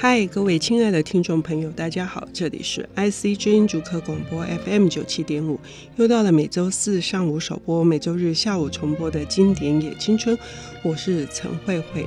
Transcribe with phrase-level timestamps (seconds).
[0.00, 5.58] 嗨，各位亲爱的听众朋友，大家好，这里是 IC 之音竹科广播 FM 九七点五，
[5.96, 10.38] 又到了每周四上午首播、每周日下午重播的经典野青春，
[10.84, 12.06] 我是陈慧慧。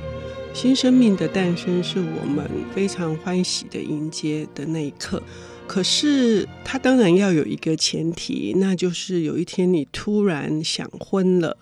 [0.54, 5.22] 新生命的诞生是我们非常欢喜的迎接的那一刻，
[5.66, 11.58] 可是它当然要有一个前提，那就是有一天你突然想婚了。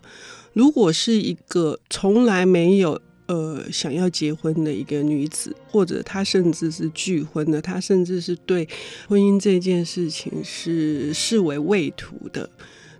[0.52, 3.00] 如果是一个从来没有。
[3.30, 8.68] 呃，想要结婚的一个女子，或者她甚至是拒婚的，她甚至是对
[9.06, 12.50] 婚姻这件事情是视为畏途的。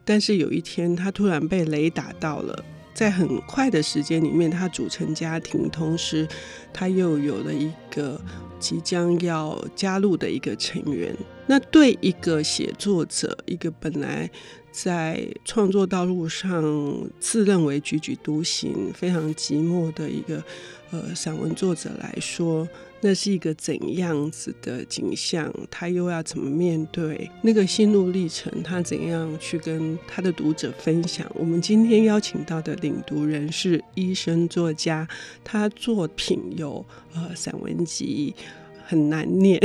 [0.05, 2.65] 但是有一天，她突然被雷打到了，
[3.01, 6.29] 在很快的时间里面，他组成家庭，同时
[6.71, 8.21] 他又有了一个
[8.59, 11.17] 即将要加入的一个成员。
[11.47, 14.31] 那对一个写作者，一个本来。
[14.73, 16.63] 在创作道路上
[17.19, 20.41] 自认为踽踽独行、非常寂寞的一个
[20.93, 22.69] 呃散文作者来说，
[23.01, 25.53] 那是一个怎样子的景象？
[25.71, 28.63] 他又要怎么面对那个心路历程？
[28.63, 31.27] 他怎样去跟他的读者分享？
[31.35, 35.09] 我们今天邀请到的领读人是医生作家，
[35.43, 36.85] 他作品有
[37.15, 38.35] 呃散文集。
[38.87, 39.57] 很难念，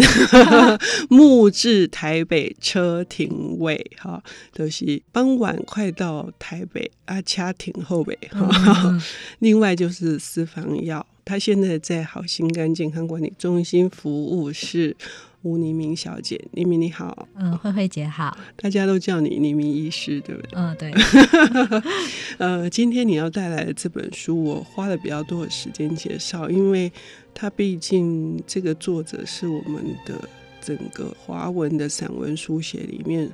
[1.09, 8.47] 木至台北车停尾，哈，都、就是傍晚快到台北啊，车停后尾，哈、
[8.85, 9.01] 嗯。
[9.39, 14.95] 另外就是私房药，他现在在好心肝健康管理中心服务是
[15.41, 20.51] 吴黎明小姐，黎明你好，嗯，慧慧姐好，大家都叫你黎明医师，对不对？
[20.53, 20.93] 嗯，对。
[22.37, 26.91] 呃，今天你要带来的这本书，我花了比较多的时间介绍，因为。
[27.37, 30.13] 它毕竟这个作者是我们的
[30.61, 33.29] 整个华文的散文书写里面，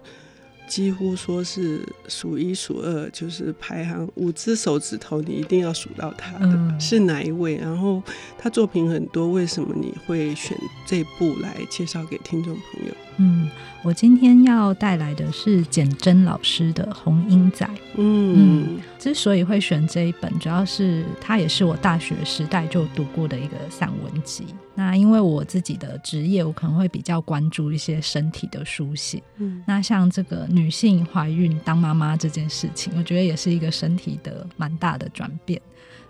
[0.72, 7.58] 几乎说是数一数二，就是排行五只手指头，你一定要数到他的、嗯、是哪一位？
[7.58, 8.02] 然后
[8.38, 12.94] 他作品很多，为什么你会选这部来介绍给听众朋友？
[13.18, 13.50] 嗯，
[13.84, 17.66] 我今天要带来的是简真老师的《红英仔》。
[17.98, 24.46] 嗯，嗯，之所以会选这一本，主要是它也是我大学时代就读过的一个散文集。
[24.76, 29.22] 那因为我自己的职业，我可能会比较关注一些身体的书写。
[29.38, 35.60] 嗯，那像这个女性怀孕当妈妈这件事情，我觉得也是一个身体的蛮大的转变。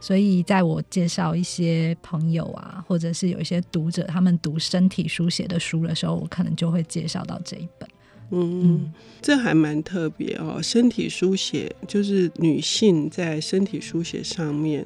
[0.02, 7.88] 所以，在我介绍一些朋友啊，或者是有一些读者，他们读身体书写的书的时候，我可能就会介绍到这一本。
[8.32, 8.92] 嗯，
[9.22, 10.60] 这还蛮特别哦。
[10.62, 14.86] 身体书写就是女性在身体书写上面，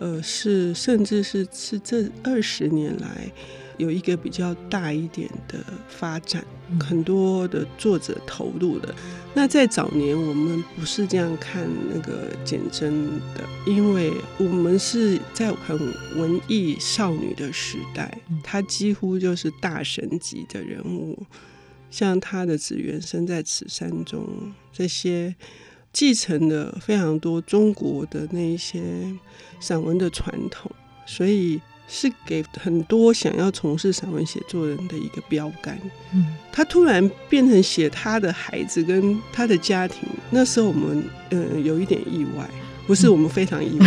[0.00, 3.30] 呃，是甚至是是这二十年来。
[3.78, 5.58] 有一个比较大一点的
[5.88, 6.44] 发展，
[6.80, 8.94] 很多的作者投入的。
[9.34, 15.78] 那在早年，我们不是这样看那个简真的，因为我们是在很
[16.16, 21.24] 文艺少女的时代，她几乎就是大神级的人物，
[21.88, 24.24] 像她的《只缘身在此山中》，
[24.72, 25.36] 这些
[25.92, 28.82] 继承了非常多中国的那一些
[29.60, 30.68] 散文的传统，
[31.06, 31.60] 所以。
[31.88, 35.76] 是给很多想要从事散文写作人的一个标杆。
[36.14, 42.48] 嗯，他突然变成写他的孩子跟他的家庭，那时候我们嗯有一点意外。
[42.88, 43.86] 不是我们非常意外。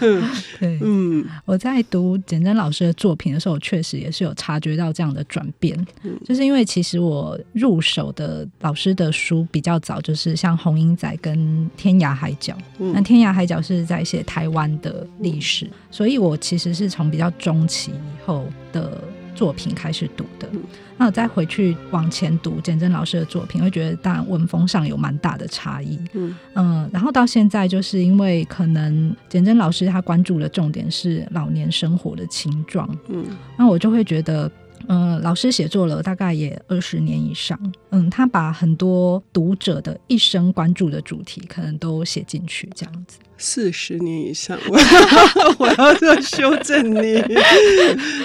[0.00, 0.22] 嗯，
[0.60, 5.74] 对，嗯，我在读简真老师的作品的时候，确实也是有察觉到这样的转变。
[6.02, 11.38] 嗯，就是因为其实我入手的老师的书比较早，就是像《红鹰仔》跟
[11.74, 12.52] 《天涯海角》。
[12.78, 19.02] 嗯，那《天涯海角》是在写台湾的历史，所以我其实是从比较中期以后的
[19.34, 20.48] 作品开始读的。
[20.96, 25.98] 那我再回去往前读简真老师的作品，会觉得当然文风上有蛮大的差异。
[26.12, 32.88] 嗯嗯，然后到现在，就是因为可能简真老师他关注的重点是老年生活的青壮。
[33.08, 33.24] 嗯，
[33.58, 34.50] 那我就会觉得。
[34.88, 37.58] 嗯，老师写作了大概也二十年以上。
[37.90, 43.18] 嗯，他把很多读者的一生关注的主题，可能都写进去，这样子。
[43.38, 44.78] 四十年以上，我
[45.58, 47.20] 我要说修正你，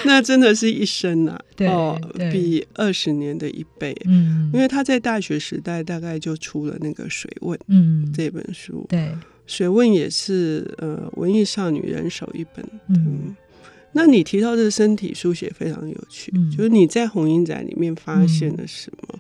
[0.06, 1.40] 那真的是一生啊！
[1.56, 2.00] 对，哦，
[2.32, 3.96] 比二十年的一倍。
[4.06, 8.86] 嗯，因为他在大学时代大概就出了那个《水问》嗯这本书。
[8.88, 9.00] 对，
[9.48, 12.64] 《水问》也是呃文艺少女人手一本。
[12.88, 12.96] 嗯。
[12.96, 13.36] 嗯
[13.98, 19.20] 那你提到这个身体书写非常有趣，嗯、就是你在《红鹰仔》里面发现了什么，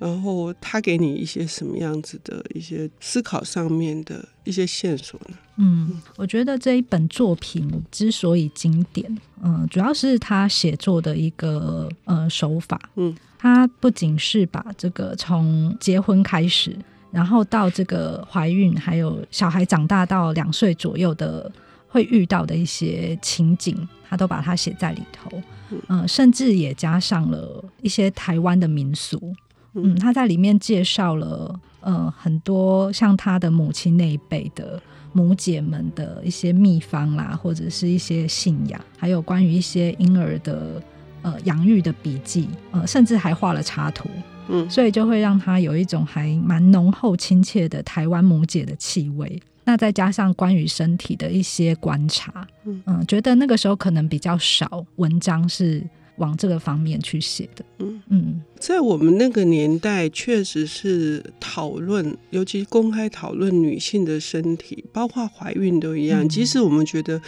[0.00, 5.36] 嗯、然后他给你一些什么样子的一些思考上面的一些线索呢？
[5.56, 9.10] 嗯，我觉得这一本作品之所以经典，
[9.42, 16.76] 嗯、呃，主要是他写作的一个呃手法，嗯，他不仅是把这个从结婚开始，
[17.10, 21.50] 然后到这个怀孕，还有小孩长大到两岁左右的。
[21.90, 23.76] 会遇到的一些情景，
[24.08, 25.30] 他都把它写在里头。
[25.70, 29.34] 嗯、呃，甚至也加上了一些台湾的民俗。
[29.74, 34.82] 嗯，他在里面介绍了呃很多像他的母亲那一辈的
[35.12, 40.82] 母姐们的一些秘方啦，或者是一些信仰，还有关于一些婴儿的
[41.22, 44.08] 呃养育的笔记，呃，甚至还画了插图。
[44.48, 49.40] 嗯，所以就会让他有一种还蛮浓厚亲切的台湾母姐的气味。
[49.64, 55.82] 那再加上关于身体的一些观察，嗯，嗯，觉得那个时候可能比较少文章是
[56.16, 57.64] 往这个方面去写的。
[57.78, 66.24] 嗯嗯，在我们那个年代，确实是讨论，尤其公开讨论女性的身体，包括怀孕都一样。
[66.24, 67.20] 嗯，即使我们觉得，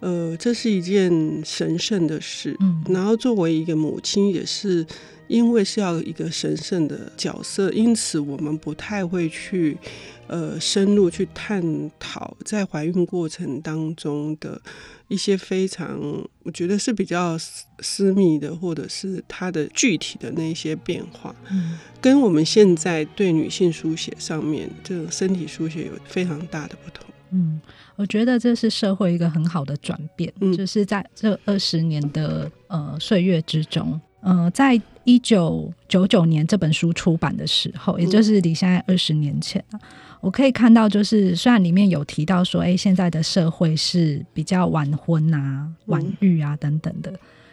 [0.00, 4.86] 呃，这是一件神圣的事，嗯，然后作为一个母亲，也是。
[5.30, 9.78] 因为是要一个神圣的角色，因此我们不太会去
[10.26, 14.60] 呃深入去探讨在怀孕过程当中的
[15.06, 16.00] 一些非常
[16.42, 17.38] 我觉得是比较
[17.78, 27.06] 私密的，或者是它的具体的那些变化，嗯，跟我们现在对女性书写上面这种身体书写有非常大的不同。
[27.30, 27.60] 嗯，
[28.00, 34.00] 我觉得这是社会一个很好的转变，嗯，就是在这二十年的呃岁月之中。
[34.22, 39.78] 呃，在一九九九年这本书出版的时候，也就是离现在二十年前啊，
[40.22, 47.12] 我可以看到，就是虽然里面有提到说，哎，现在的社会是比较晚婚啊、晚育啊等等的，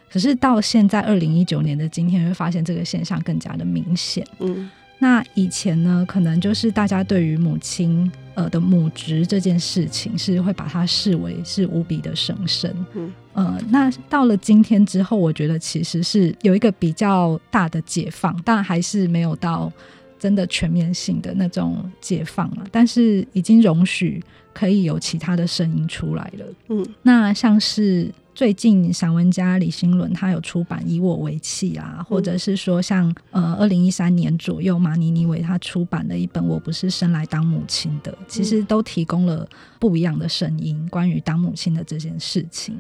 [0.10, 4.26] 可是到现在二零一九年的今天，会发现这个现象更加的明显。
[4.40, 4.70] 嗯。
[5.00, 12.74] 那以前呢，可能就是大家对于母亲呃的母职这件事情，是会把它视为是无比的神圣。
[12.94, 19.72] 嗯，呃，那到了今天之后，我觉得其实是有一个比较大的解放，但还是没有到
[20.18, 22.66] 真的全面性的那种解放了。
[22.72, 24.22] 但是已经容许
[24.54, 26.46] 可以有其他的声音出来了。
[26.70, 28.12] 嗯，那像是。
[28.38, 39.50] 最近散文家李新伦他有出版《以我为器》啊，或者是说像呃二零一三年左右马尼尼为他出版的一本《我不是生来当母亲的》，其实都提供了
[39.80, 42.76] 不一样的声音，关于当母亲的这件事情。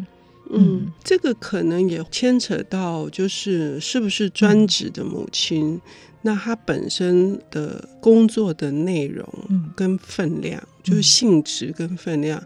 [0.52, 5.82] 嗯，嗯，这个可能也牵扯到就是是不是专职的母亲，嗯、
[6.22, 9.28] 那她本身的工作的内容
[9.76, 12.44] 跟分量，嗯、就是性质跟分量，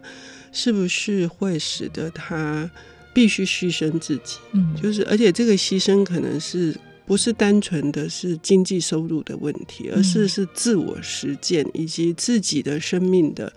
[0.50, 2.70] 是不是会使得他。
[3.12, 6.74] 必须牺牲自己，嗯，就是，而且这个牺牲可能是
[7.04, 13.52] 不是单纯的是经济收入的问题，而是是自我实践以及自己的生命的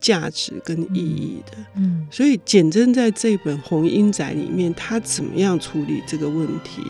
[0.00, 1.52] 价值跟意义的。
[1.76, 6.82] 嗯，所以简真在这本《红鹰仔》里面，他怎么样处理这个问题？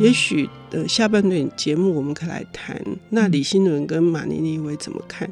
[0.00, 2.80] 也许呃，下半段节目我们可以来谈，
[3.10, 5.28] 那李新伦跟马尼尼为怎么看？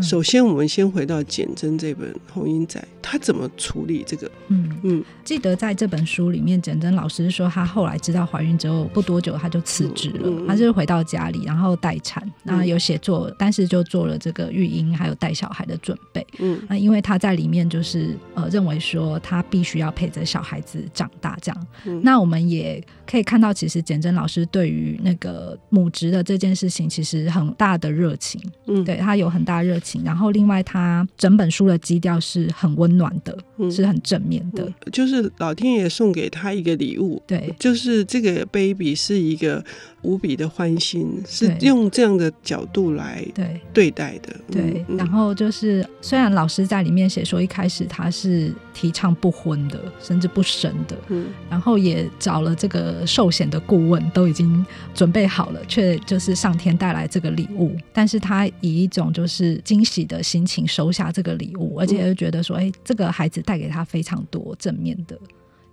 [0.00, 4.30] 首先，我们先回到简真这本《红英仔》，他怎么处理这个？
[4.46, 16.24] 嗯嗯，记得在这本书里面，简真老师说，他后来知道怀孕之后不多久，他就辞职了，嗯嗯、他就回到家里，然后待产，那有写作，但是就做了这个育婴还有带小孩的准备。
[16.38, 21.66] 嗯，那因为他在里面就是呃认为说，他必须要陪着小孩子长大，这样。
[21.86, 28.40] 嗯、那我们也可以看到，其实简真老师对于那个母职的这件事情，其实很大的热情。
[28.66, 30.02] 嗯，对他有很大热情。
[30.04, 39.64] 然后，另外，他整本书的基调是很温暖的，嗯、是很正面的，就是老天爷送给他一个礼物，对，就是这个 baby 是一个。
[40.02, 44.34] 无比的欢欣，是用这样的角度来对对待的。
[44.50, 65.18] 对，然后就是虽然老师在里面写说，一开始他是提倡不婚的，甚至不生的，嗯，然后也找了这个寿险的顾问，都已经准备好了，却就是上天带来这个礼物，但是他以一种就是惊喜的心情收下这个礼物，而且又觉得说，哎，这个孩子带给他非常多正面的。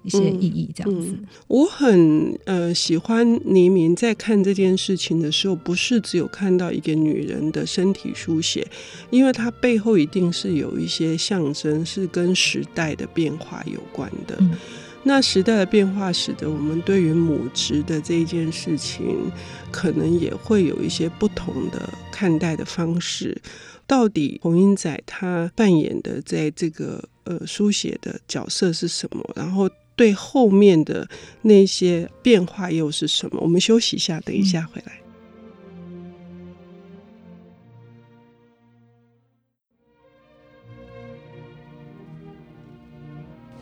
[0.04, 8.66] 一些意义这样子，嗯嗯、我很呃喜欢黎明在看这件事情的时候，不是只有看到一个女人的身体书写，
[9.10, 14.38] 因为它背后一定是有一些象征，是跟时代的变化有关的。
[14.40, 14.52] 嗯、
[15.08, 19.32] 那时代的变化使得我们对于母职的这一件事情，
[19.72, 23.42] 可能也会有一些不同的看待的方式。
[23.88, 29.28] 到底红英仔他扮演的在这个呃书写的角色是什么？
[29.36, 29.68] 然后。
[29.98, 31.10] 对后面的
[31.42, 33.42] 那些变化又是什么？
[33.42, 35.02] 我们休息一下，等一下回来。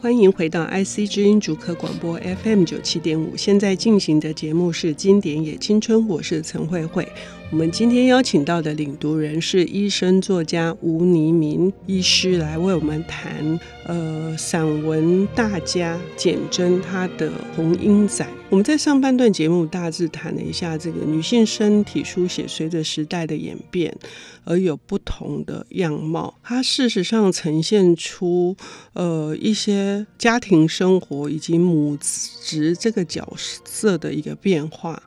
[0.06, 7.12] 欢迎回到 IC 之音主客广播 FM 九七点五，现在进行的节目是《经典也青春》，我是陈慧慧。
[7.52, 18.25] 我们今天邀请到的领读人是医生作家吴霓明医师，来为我们谈呃散文大家简媜他的《红缨仔》。
[18.50, 23.96] 我们在上半段节目大致谈了一下这个女性身体书写随着时代的演变
[24.44, 28.58] 而有不同的样貌，它事实上呈现出
[28.94, 35.02] 呃一些家庭生活以及母职这个角色的一个变化。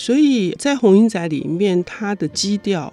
[0.00, 2.90] 所以在《红缨仔》里面，它的基调，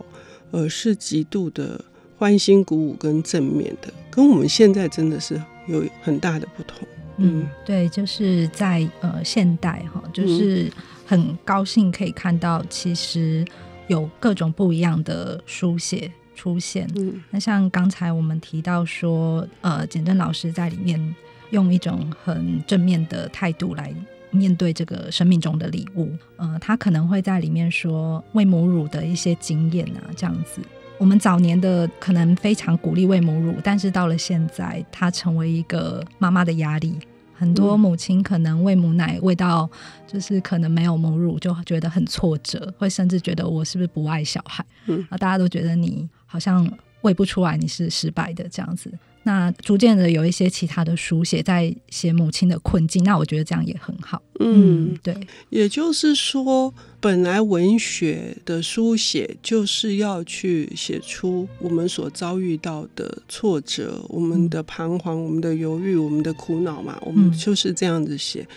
[0.51, 1.79] 呃，是极度的
[2.17, 6.85] 欢欣鼓舞跟正面的，跟我们现在真的是有很大的不同。
[7.15, 10.69] 嗯，嗯对，就是在呃现代哈，就是
[11.05, 13.45] 很高兴可以看到，其实
[13.87, 16.85] 有各种不一样的书写出现。
[16.97, 21.15] 嗯，那像刚才我们提到说，呃，简正老师在里面
[21.51, 23.95] 用一种很正面的态度来。
[24.37, 30.61] 面对这个生命中的礼物，呃，他可能会在里面说喂母乳的一些经验啊，这样子。
[30.99, 36.97] 我们早年的可能非常鼓励喂母乳，但是到了现在，它成为一个妈妈的压力。
[37.39, 39.69] 很多母亲可能喂母奶喂到
[40.07, 44.65] 就是可能没有母乳，就觉得很挫折，会甚至觉得我是不是不爱小孩？
[44.87, 46.67] 嗯，啊，大家都觉得你好像
[47.01, 48.91] 喂不出来，你是失败的这样子。
[49.27, 54.21] 那逐渐的有一些其他的书写在写母亲的困境，那我觉得这样也很好。
[54.39, 55.13] 嗯，对。
[55.49, 68.47] 也就是说，本来文学的书写就是要去写出我们所遭遇到的挫折、我们的彷徨、我们的犹豫、我们的苦恼嘛，我们就是这样子写。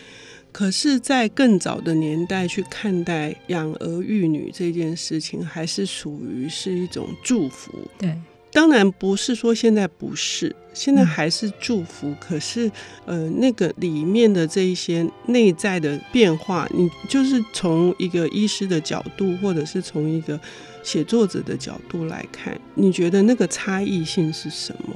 [0.52, 7.72] 可是，在更早的年代去看待养儿育女这件事情，还是属于是一种祝福。
[7.98, 8.16] 对。
[8.52, 12.08] 当然不是说现在不是，现在还是祝福。
[12.08, 12.70] 嗯、可是，
[13.06, 20.38] 呃，那个里面的这一些内在的变化，你就是从一个医师的角度，或者是从一个
[20.82, 24.94] 写作者的角度来看，你觉得那个差异性是什么？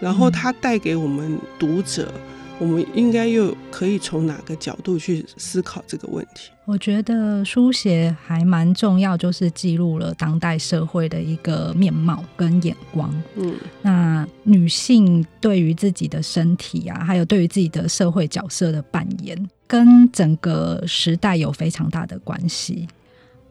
[0.00, 2.12] 然后它带给我们读者。
[2.58, 6.50] 我们应该又可以从哪个角度去思考这个问题？
[6.66, 13.08] 我觉得书写还蛮重要，就是记录了当代社会的一个面貌跟眼光。
[13.36, 22.88] 嗯，那女性对于自己的身体啊，还有对于自己的社会角色的扮演，跟整个时代有非常大的关系。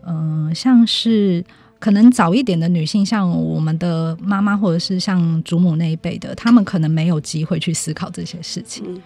[0.05, 1.43] 嗯、呃，像是。
[1.77, 8.99] 可能早一点的女性，像我们的妈妈，或者是像祖母那一辈的，她们可能没有机会去思考这些事情。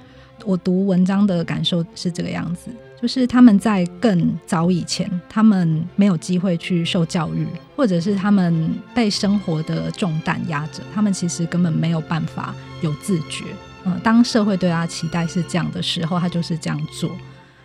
[0.45, 13.45] 我读文章的感受是这个样子，就是他们在更早以前，他们没有机会去受教育，或者是他们被生活的重担压着，他们其实根本没有办法有自觉。
[13.85, 17.09] 嗯，当社会对他期待是这样的时候，他就是这样做。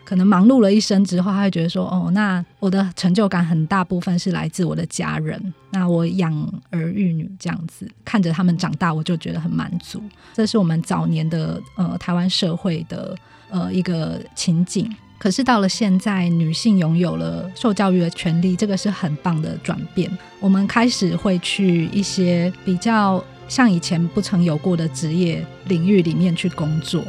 [0.05, 5.55] 可能忙碌了一生之后，他会觉得说：“哦，那我的成就感很大部分是来自我的家人。
[5.71, 6.31] 那我养
[6.71, 10.01] 儿育女这样子，看着他们长大，我就觉得很满足。
[10.35, 13.17] 这是我们早年的呃台湾社会的
[13.51, 14.95] 呃一个情景。
[15.25, 20.11] 可是到了现在，女性拥有了受教育的权利，这个是很棒的转变。
[20.39, 27.03] 我们开始会去一些比较像以前不曾有过的职业领域里面去工作。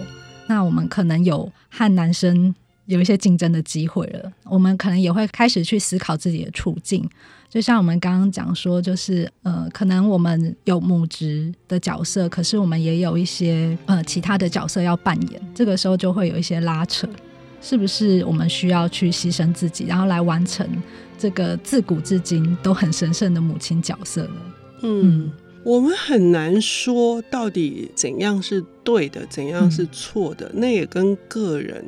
[0.48, 2.55] 那我们可能有和男生。”
[2.88, 7.03] 有一些竞争的机会了，我们可能也会开始去思考自己的处境。
[7.50, 15.41] 就像我们刚刚讲说，就是呃，可能我们有母职的角色，可是我们也有一些呃其他的角色要扮演。
[15.55, 17.10] 这个时候就会有一些拉扯，
[17.67, 20.69] 是不是我们需要去牺牲自己，然后来完成
[21.17, 24.36] 这个自古至今都很神圣的母亲角色呢？
[24.81, 25.31] 嗯，
[25.63, 31.84] 我们很难说到底怎样是对的，怎样是错的，嗯，那也跟个人。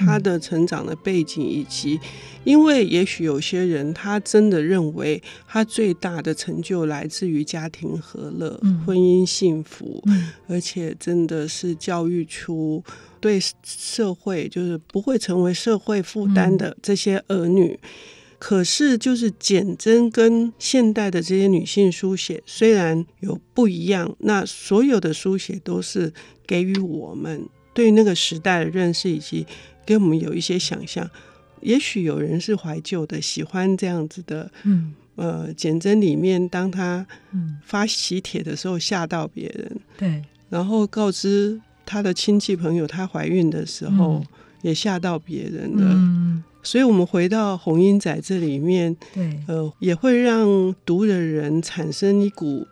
[0.00, 2.00] 他的成长的背景，以及
[2.44, 12.82] 因为也许有些人他真的认为他最大的成就来自于家庭和乐、嗯、婚姻幸福，嗯、而且真的是教育出
[13.20, 17.78] 对社会就是不会成为社会负担的这些儿女。
[17.82, 17.88] 嗯、
[18.38, 26.10] 可是，就是简真跟现代的这些女性书写虽然有不一样，那所有的书写都是
[26.46, 27.46] 给予我们
[27.80, 29.46] 对那个时代的认识以及。
[29.86, 31.10] 给我们有一些想象，
[31.62, 34.48] 也许有人是怀旧的，喜欢这样子的。
[34.62, 37.04] 嗯，呃，简真里面，当他
[37.64, 44.22] 发喜帖的时候吓到别人，对，然后告知他的亲戚朋友她怀孕的时候，
[44.62, 45.82] 也吓到别人的。
[45.82, 52.64] 嗯，所以我们回到《红英仔》这里面，对，呃，也会让读的人产生一股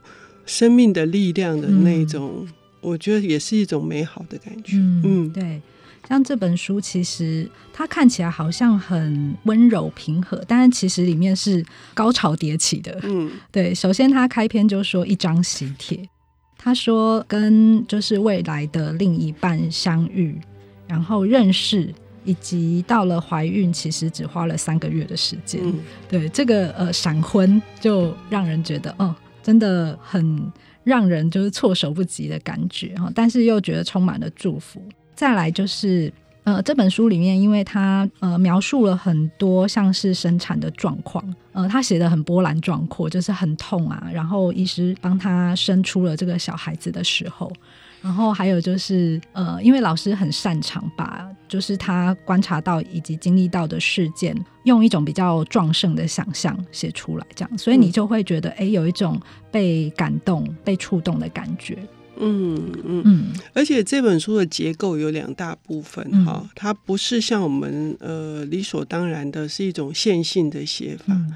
[0.46, 2.46] 生命的力量的那种，
[2.80, 4.76] 我觉得也是一种美好的感觉。
[4.76, 5.60] 嗯，对。
[6.08, 12.98] 像这本书，其实它看起来好像很温柔平和，但是其实里面是高潮迭起的。
[13.02, 13.74] 嗯，对。
[13.74, 16.08] 首先，他开篇就说一张喜帖，
[16.56, 20.40] 他说跟就是未来的另一半相遇，
[20.86, 21.92] 然后认识，
[22.24, 25.60] 以及到了怀孕，其实只花了三个月的时间。
[25.62, 25.74] 嗯、
[26.08, 30.50] 对，这个呃闪婚就让人觉得，哦，真的很
[30.88, 34.82] 让人就是措手不及的感觉哈，但是又觉得充满了祝福。
[35.14, 36.10] 再来就是，
[36.44, 44.08] 呃，这本书里面，因为他呃描述了很多像是生产的状况，呃，他写的很波澜壮阔，就是很痛啊。
[44.12, 47.52] 然后医师帮他生出了这个小孩子的时候，
[48.00, 61.76] 然后还有就是，呃，因为老师很擅长把就是他观察到以及经历到的事件，用一种比较壮盛的想象写出来，这样，所以你就会觉得，哎、嗯，有一种被感动、被触动的感觉。
[62.20, 63.02] 嗯嗯。
[63.04, 71.32] 嗯，而且这本书的结构有两大部分哈、嗯，它不是像我们呃理所当然的是一种线性的写法、嗯，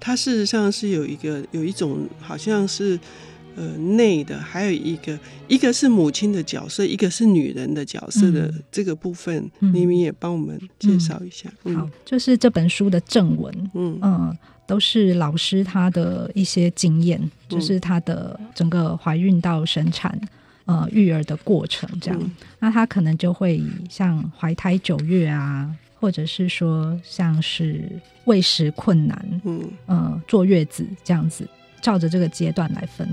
[0.00, 2.98] 它事实上是有一个有一种好像是
[3.56, 5.18] 呃内的，还有一个
[5.48, 11.74] 一个是母亲的角色，一个是女人的角色的这个部分，你、嗯、们也帮我们介绍一下、嗯。
[11.74, 11.76] 嗯。
[11.76, 13.98] 好，就是这本书的正文，嗯。
[14.02, 14.36] 嗯。
[14.66, 17.20] 都是老师他的一些经验，
[17.50, 20.18] 就是他的整个怀孕到生产、
[20.64, 22.18] 呃育儿的过程这样。
[22.58, 25.70] 那他可能就会以像怀胎九月啊，
[26.00, 27.84] 或者是说像是
[28.24, 29.70] 喂食困难，嗯。
[29.84, 31.46] 呃坐月子这样子，
[31.84, 33.06] 照着这个阶段来分。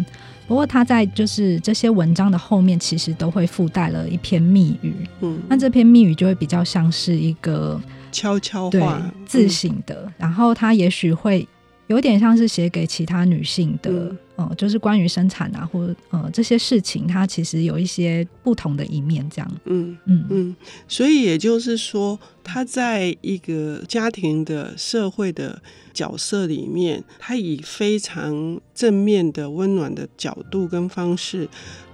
[0.47, 7.79] 不过他在就是这些文章的后面，其实都会附带了一篇密语，嗯，那这篇密语就会比较像是一个。
[8.13, 11.47] 悄悄话，自省的、嗯，然后他也许会
[11.87, 14.17] 有点像是写给其他女性的，嗯，
[14.49, 20.55] 呃、就是关于生产啊，或呃这些事情，它其实有一些不同的一面，这样，嗯嗯嗯，
[20.87, 25.61] 所以也就是说，他在一个家庭的社会的。
[25.93, 31.45] 角色里面，他以非常正面的、温暖的角度跟方式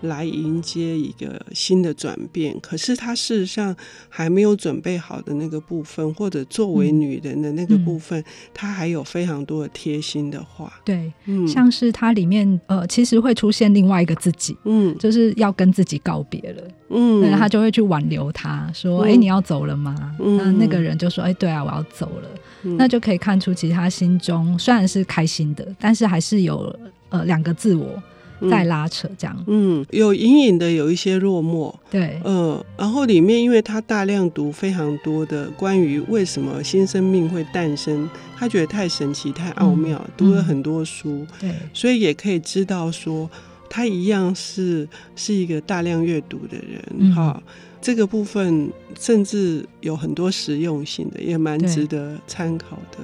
[0.01, 2.55] 来迎接一个新的转变。
[2.59, 3.75] 可是他事实上
[4.07, 10.71] 还没有准备好的那个部分，或者作为女人的那个部分，他、嗯、还有非常多的贴心的话。
[10.85, 22.29] 对，嗯，像是他里面呃，其实会出现另外一个自己，嗯，就是要跟自己告别了，嗯，那他就会去挽留他，说：“哎、嗯欸，你要走了吗？”嗯，那那个人就说：“哎、欸，对啊，我要走了。”
[22.77, 26.75] 那就可以看出，其实他心中虽然是开心的，但是还是有
[27.09, 28.01] 呃两个自我
[28.49, 29.43] 在拉扯，这样。
[29.47, 31.73] 嗯，有隐隐的有一些落寞。
[31.89, 41.25] 对，嗯、呃，然后里面因为他大量读非常多的关于为什么新生命会诞生，他觉得太神奇、太奥妙、嗯，读了很多书。
[41.39, 43.29] 对，所以也可以知道说，
[43.69, 47.13] 他一样是是一个大量阅读的人。
[47.13, 47.53] 哈、嗯。
[47.81, 52.97] 这个部分甚至有很多实用性的，也蛮值得参考的。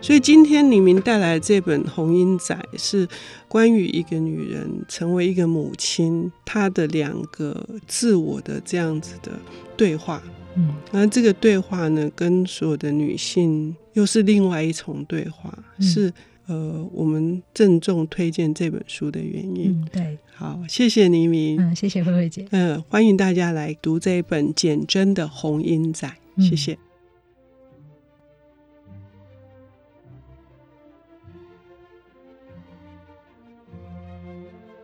[0.00, 3.06] 所以今天黎明带来的这本《红英仔》是
[3.48, 9.32] 关于一个女人成为一个母亲，她的两个自我的这样子的
[9.76, 10.22] 对话。
[10.56, 16.12] 嗯，那这个对话呢，跟所有的女性又是另外一重对话，嗯、是。
[16.50, 19.70] 呃，我们郑重推荐这本书的原因。
[19.70, 21.60] 嗯，对，好，谢谢黎明。
[21.60, 22.44] 嗯，谢谢慧慧姐。
[22.50, 26.12] 嗯、呃，欢迎大家来读这一本简真的《红英仔》，
[26.48, 26.76] 谢谢。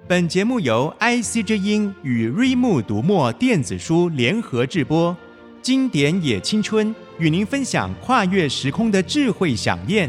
[0.07, 5.17] 本节目由 IC 之音与瑞木读墨电子书联合制播，
[5.61, 10.09] 经典也青春与您分享跨越时空的智慧饗宴。